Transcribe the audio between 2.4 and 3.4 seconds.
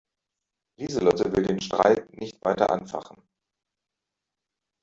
weiter anfachen.